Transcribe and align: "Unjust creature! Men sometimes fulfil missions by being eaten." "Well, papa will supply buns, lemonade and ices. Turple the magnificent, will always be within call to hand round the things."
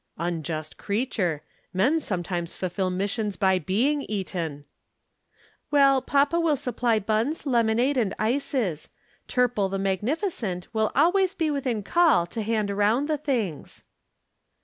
"Unjust 0.17 0.77
creature! 0.79 1.43
Men 1.75 1.99
sometimes 1.99 2.55
fulfil 2.55 2.89
missions 2.89 3.35
by 3.37 3.59
being 3.59 4.01
eaten." 4.01 4.65
"Well, 5.69 6.01
papa 6.01 6.39
will 6.39 6.55
supply 6.55 6.97
buns, 6.97 7.45
lemonade 7.45 7.97
and 7.97 8.15
ices. 8.17 8.89
Turple 9.27 9.69
the 9.69 9.77
magnificent, 9.77 10.67
will 10.73 10.91
always 10.95 11.35
be 11.35 11.51
within 11.51 11.83
call 11.83 12.25
to 12.25 12.41
hand 12.41 12.71
round 12.71 13.07
the 13.07 13.17
things." 13.19 13.83